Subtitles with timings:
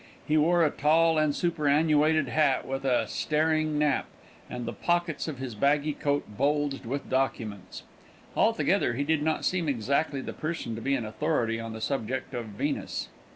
[0.27, 4.07] He wore a tall and superannuated hat with a staring nap,
[4.49, 7.83] and the pockets of his baggy coat bulged with documents.
[8.35, 12.33] Altogether he did not seem exactly the person to be an authority on the subject
[12.33, 13.09] of Venus.